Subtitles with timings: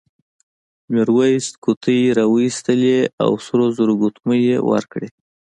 [0.91, 5.07] میرويس قوطۍ راوایستې او سرو زرو ګوتمۍ یې ورکړې.